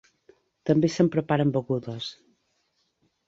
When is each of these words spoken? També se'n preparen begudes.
També 0.69 0.89
se'n 0.93 1.09
preparen 1.17 1.53
begudes. 1.57 2.09